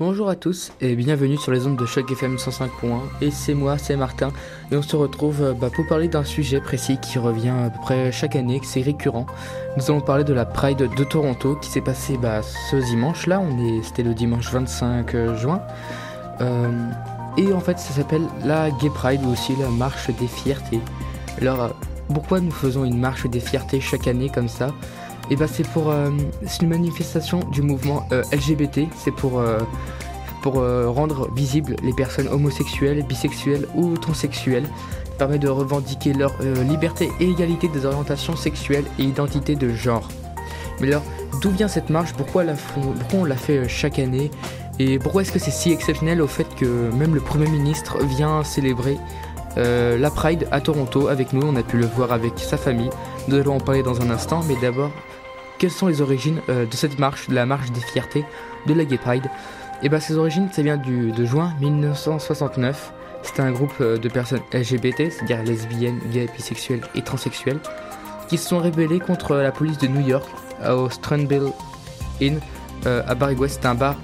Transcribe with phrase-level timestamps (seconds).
[0.00, 2.70] Bonjour à tous et bienvenue sur les ondes de Choc FM 105.1
[3.20, 4.30] et c'est moi, c'est Martin
[4.72, 7.80] et on se retrouve euh, bah, pour parler d'un sujet précis qui revient à peu
[7.82, 9.26] près chaque année, c'est récurrent.
[9.76, 13.40] Nous allons parler de la Pride de Toronto qui s'est passée bah, ce dimanche là,
[13.40, 15.60] on est, c'était le dimanche 25 euh, juin.
[16.40, 16.88] Euh,
[17.36, 20.80] et en fait ça s'appelle la Gay Pride ou aussi la marche des fiertés.
[21.42, 21.74] Alors
[22.14, 24.68] pourquoi nous faisons une marche des fiertés chaque année comme ça?
[25.30, 25.92] Et bah c'est pour
[26.44, 29.40] c'est une manifestation du mouvement LGBT, c'est pour
[30.40, 34.66] pour euh, rendre visibles les personnes homosexuelles, bisexuelles ou transsexuelles,
[35.18, 40.08] permet de revendiquer leur euh, liberté et égalité des orientations sexuelles et identité de genre.
[40.80, 41.02] Mais alors,
[41.42, 42.12] d'où vient cette marche?
[42.14, 42.44] Pourquoi,
[43.12, 44.30] on la fait euh, chaque année?
[44.78, 48.42] Et pourquoi est-ce que c'est si exceptionnel au fait que même le Premier ministre vient
[48.44, 48.96] célébrer
[49.56, 51.46] la Pride à Toronto avec nous?
[51.46, 52.88] On a pu le voir avec sa famille.
[53.28, 54.90] Nous allons en parler dans un instant, mais d'abord,
[55.58, 58.24] quelles sont les origines de cette marche, de la marche des fiertés
[58.66, 59.28] de la Gay Pride?
[59.82, 62.92] Et bah ses origines, ça vient du, de juin 1969.
[63.22, 67.60] C'était un groupe euh, de personnes LGBT, c'est-à-dire lesbiennes, gays, bisexuelles et transsexuelles,
[68.28, 70.28] qui se sont rébellés contre la police de New York
[70.68, 71.52] au Strandville
[72.20, 72.40] Inn
[72.86, 73.54] euh, à Barry West.
[73.54, 73.96] C'était un bar,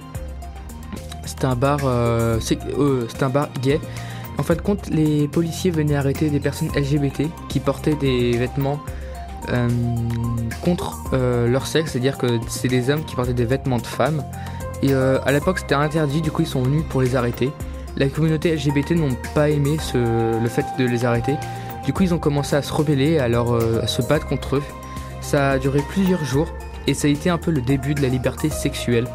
[1.26, 3.78] c'était un bar, euh, c'était un bar gay.
[4.38, 8.80] En fin de compte, les policiers venaient arrêter des personnes LGBT qui portaient des vêtements
[10.62, 11.16] contre
[11.46, 14.22] leur sexe, c'est-à-dire que c'est des hommes qui portaient des vêtements de femmes.
[14.82, 17.50] Et euh, à l'époque, c'était interdit, du coup, ils sont venus pour les arrêter.
[17.96, 21.34] La communauté LGBT n'ont pas aimé le fait de les arrêter.
[21.84, 24.62] Du coup, ils ont commencé à se rebeller, à, euh, à se battre contre eux.
[25.20, 26.48] Ça a duré plusieurs jours
[26.86, 29.06] et ça a été un peu le début de la liberté sexuelle.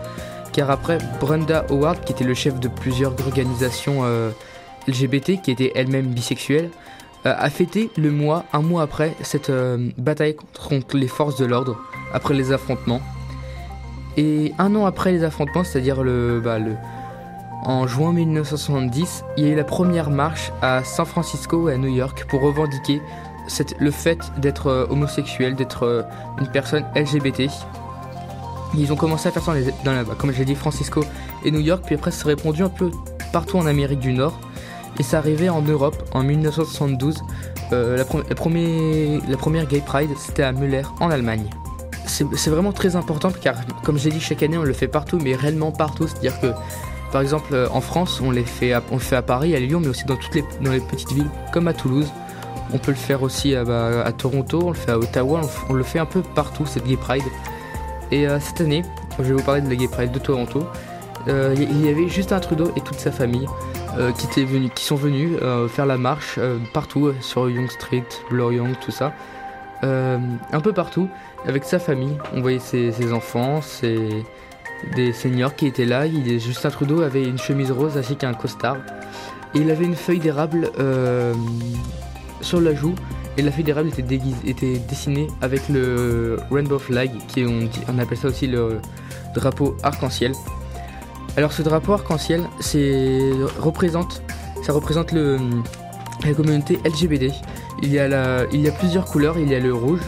[0.52, 4.32] Car après, Brenda Howard, qui était le chef de plusieurs organisations euh,
[4.88, 6.72] LGBT, qui était elle-même bisexuelle,
[7.24, 9.52] a fêté le mois, un mois après, cette
[9.98, 10.36] bataille
[10.68, 11.78] contre les forces de l'ordre,
[12.14, 13.02] après les affrontements.
[14.18, 16.74] Et un an après les affrontements, c'est-à-dire le, bah, le,
[17.64, 21.78] en juin 1970, il y a eu la première marche à San Francisco et à
[21.78, 23.02] New York pour revendiquer
[23.80, 26.04] le fait d'être euh, homosexuel, d'être euh,
[26.40, 27.52] une personne LGBT.
[28.76, 29.54] Ils ont commencé à faire ça
[29.84, 31.04] dans, la, comme j'ai dit, Francisco
[31.44, 32.92] et New York, puis après s'est répandu un peu
[33.34, 34.40] partout en Amérique du Nord.
[35.00, 37.24] Et ça arrivait en Europe en 1972.
[37.72, 41.50] Euh, la, première Gay Pride, c'était à Müller en Allemagne
[42.12, 45.36] c'est vraiment très important car, comme j'ai dit, chaque année on le fait partout, mais
[45.36, 46.08] réellement partout.
[46.08, 46.48] C'est-à-dire que,
[47.12, 48.82] par exemple, euh, en France, on, le fait à
[49.22, 50.44] Paris, à Lyon, mais aussi dans toutes les,
[50.80, 52.12] petites villes, comme à Toulouse.
[52.74, 55.84] On peut le faire aussi à, bah, Toronto, on le fait à Ottawa, on, le
[55.84, 57.24] fait un peu partout, cette Gay Pride.
[58.12, 58.84] Et euh, cette année,
[59.20, 60.66] je vais vous parler de la Gay Pride de Toronto.
[61.28, 63.48] Euh, il y avait Justin Trudeau et toute sa famille
[64.18, 65.38] qui, étaient venus, qui sont venus
[65.68, 66.40] faire la marche
[66.74, 69.12] partout sur Young Street, Bloor Young, tout ça.
[69.84, 71.10] un peu partout
[71.46, 72.18] avec sa famille.
[72.34, 74.24] On voyait ses, enfants, ses,
[74.96, 76.08] des seniors qui étaient là.
[76.08, 78.78] Justin Trudeau avait une chemise rose ainsi qu'un costard.
[79.54, 81.34] Et il avait une feuille d'érable euh,
[82.42, 82.96] sur la joue.
[83.38, 88.48] Et la feuille d'érable était, dessinée avec le rainbow flag, qui on appelle ça aussi
[88.48, 88.80] le
[89.34, 90.34] drapeau arc-en-ciel.
[91.38, 92.42] Alors ce drapeau arc-en-ciel,
[93.58, 94.22] représente,
[94.64, 95.38] ça représente le,
[96.26, 97.34] la communauté LGBT.
[97.82, 100.02] Il y, a plusieurs couleurs, il y a le rouge,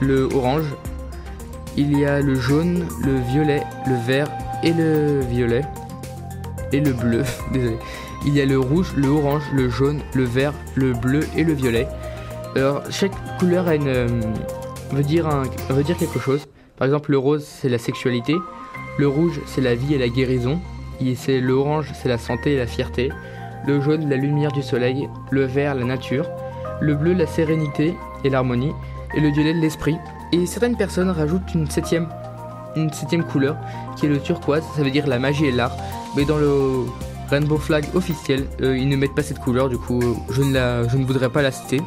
[0.00, 0.66] le orange,
[1.76, 4.28] il y a le jaune, le violet, le vert
[4.62, 5.62] et le violet.
[6.72, 7.76] Et le bleu, désolé.
[8.24, 11.54] Il y a le rouge, le orange, le jaune, le vert, le bleu et le
[11.54, 11.88] violet.
[12.54, 14.06] Alors chaque couleur euh,
[14.92, 16.46] veut dire quelque chose.
[16.76, 18.36] Par exemple le rose c'est la sexualité,
[18.98, 20.60] le rouge c'est la vie et la guérison,
[21.16, 23.10] c'est le orange c'est la santé et la fierté,
[23.66, 26.26] le jaune la lumière du soleil, le vert la nature,
[26.80, 27.94] le bleu la sérénité
[28.24, 28.72] et l'harmonie,
[29.14, 29.96] et le violet l'esprit.
[30.32, 32.08] Et certaines personnes rajoutent une septième,
[33.30, 33.56] couleur
[33.96, 35.76] qui est le turquoise, ça veut dire la magie et l'art.
[36.16, 36.84] Mais dans le
[37.30, 40.00] Rainbow Flag officiel, euh, ils ne mettent pas cette couleur, du coup
[40.30, 41.80] je ne, la, je ne voudrais pas la citer.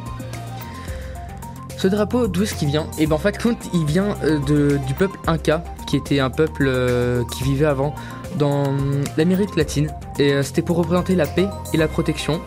[1.76, 3.36] Ce drapeau, d'où est-ce qu'il vient Et eh ben en fait,
[3.74, 4.38] il vient euh,
[4.86, 7.94] du peuple Inca, qui était un peuple euh, qui vivait avant
[8.38, 8.64] dans
[9.18, 9.90] l'Amérique latine.
[10.18, 12.40] Et c'était pour représenter la paix et la protection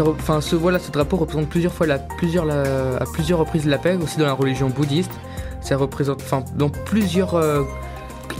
[0.00, 3.98] enfin, ce, voilà, ce drapeau représente plusieurs fois la, plusieurs, à plusieurs reprises la paix,
[4.02, 5.12] aussi dans la religion bouddhiste.
[5.60, 7.64] Ça représente, enfin, dans plusieurs euh,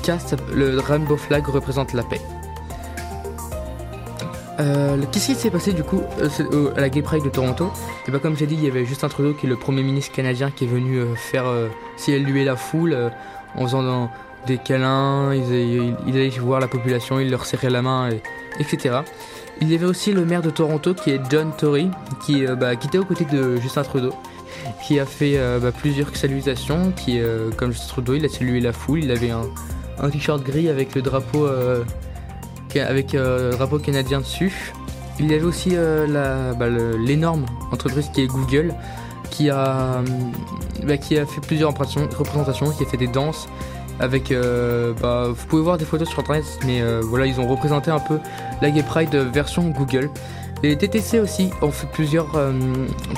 [0.02, 0.16] cas,
[0.54, 2.20] le rainbow flag représente la paix.
[4.58, 7.70] Euh, qu'est-ce qui s'est passé du coup euh, à la Gay Pride de Toronto?
[8.08, 10.14] Et bah comme j'ai dit, il y avait Justin Trudeau qui est le premier ministre
[10.14, 11.44] canadien qui est venu faire
[11.98, 13.12] saluer la foule
[13.54, 14.10] en faisant
[14.46, 18.08] des câlins, il, allait voir la population, il leur serrait la main,
[18.58, 19.00] etc.
[19.60, 21.90] Il y avait aussi le maire de Toronto qui est John Tory,
[22.24, 24.12] qui, euh, bah, était aux côtés de Justin Trudeau,
[24.82, 28.60] qui a fait euh, bah, plusieurs salutations, qui, euh, comme Justin Trudeau, il a salué
[28.60, 31.48] la foule, il avait un, t-shirt gris avec le drapeau
[32.76, 34.74] avec drapeau canadien dessus.
[35.18, 38.74] Il y avait aussi bah, l'énorme entreprise qui est Google
[39.30, 40.02] qui a
[41.06, 43.48] fait plusieurs représentations, qui a fait des danses
[44.00, 44.32] avec
[45.00, 48.18] bah, vous pouvez voir des photos sur internet mais voilà ils ont représenté un peu
[48.60, 50.10] la Gay Pride version Google
[50.62, 52.52] les TTC aussi ont fait plusieurs, euh,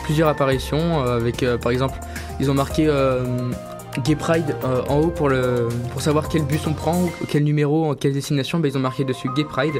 [0.04, 1.98] plusieurs apparitions euh, avec euh, par exemple
[2.40, 2.90] ils ont marqué
[4.04, 4.56] Gay Pride
[4.88, 8.68] en haut pour, le, pour savoir quel bus on prend, quel numéro, quelle destination, bah,
[8.68, 9.74] ils ont marqué dessus Gay Pride.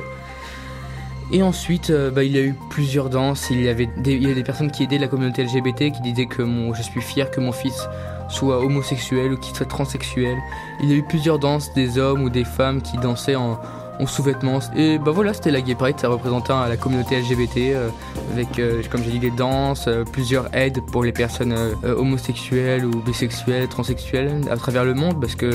[1.31, 3.47] Et ensuite, bah, il y a eu plusieurs danses.
[3.51, 6.27] Il y, avait des, il y des personnes qui aidaient la communauté LGBT, qui disaient
[6.27, 7.87] que mon, je suis fier que mon fils
[8.29, 10.37] soit homosexuel ou qu'il soit transsexuel.
[10.83, 13.59] Il y a eu plusieurs danses, des hommes ou des femmes qui dansaient en,
[13.99, 14.61] en sous-vêtements.
[14.77, 17.89] Et bah voilà, c'était la Gay Pride, ça représentait la communauté LGBT euh,
[18.33, 21.55] avec, euh, comme j'ai dit, des danses, euh, plusieurs aides pour les personnes
[21.85, 25.51] homosexuelles ou bisexuelles, transsexuelles à travers le monde parce que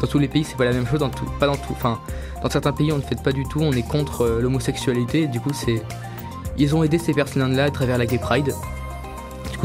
[0.00, 1.98] dans tous les pays c'est pas la même chose, dans pas dans tout, enfin
[2.42, 5.26] dans certains pays on ne fait pas du tout, on est contre l'homosexualité.
[5.26, 5.50] Du coup
[6.58, 8.54] ils ont aidé ces personnes-là à travers la Gay Pride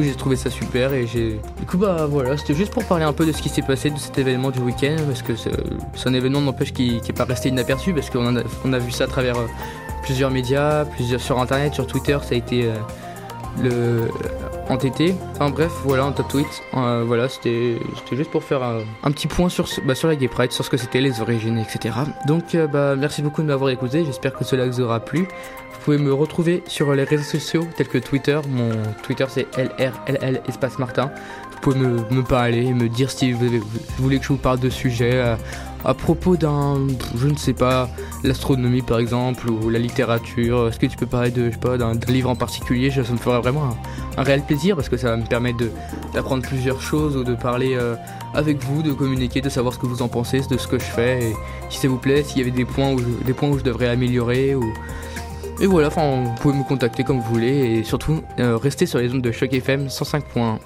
[0.04, 1.40] j'ai trouvé ça super et j'ai.
[1.60, 3.90] Du coup bah voilà, c'était juste pour parler un peu de ce qui s'est passé
[3.90, 7.50] de cet événement du week-end parce que c'est un événement n'empêche qui n'est pas resté
[7.50, 9.48] inaperçu parce qu'on a, on a vu ça à travers euh,
[10.04, 12.76] plusieurs médias, plusieurs sur internet, sur Twitter, ça a été euh,
[13.62, 14.10] le
[14.70, 15.16] entêté.
[15.40, 16.48] Enfin bref, voilà un top tweet.
[16.74, 17.78] Euh, voilà, c'était
[18.12, 20.78] juste pour faire un, petit point sur, bah, sur la Gay Pride, sur ce que
[20.78, 21.96] c'était, les origines, etc.
[22.26, 25.20] Donc bah, merci beaucoup de m'avoir écouté, j'espère que cela vous aura plu.
[25.20, 28.40] Vous pouvez me retrouver sur les réseaux sociaux tels que Twitter.
[28.50, 28.72] Mon
[29.04, 31.12] Twitter c'est LRLL espace Martin.
[31.52, 33.48] Vous pouvez me, parler et me dire si vous,
[33.98, 35.36] voulez que je vous parle de sujets euh,
[35.86, 36.76] à, propos d'un,
[37.16, 37.90] je ne sais pas,
[38.24, 40.68] l'astronomie par exemple ou la littérature.
[40.68, 42.92] Est-ce que tu peux parler de, je sais pas, d'un livre en particulier?
[42.92, 43.76] Ça me fera vraiment
[44.18, 45.52] un, réel plaisir parce que ça me
[46.14, 47.96] d'apprendre plusieurs choses ou de parler euh,
[48.34, 50.86] avec vous, de communiquer, de savoir ce que vous en pensez, de ce que je
[50.86, 51.30] fais.
[51.30, 51.34] Et
[51.70, 53.88] si ça vous plaît, s'il y avait des points où des points où je devrais
[53.88, 54.64] améliorer ou
[55.60, 59.12] et voilà, vous pouvez me contacter comme vous voulez et surtout euh, restez sur les
[59.12, 60.60] ondes de Choc FM 105.1.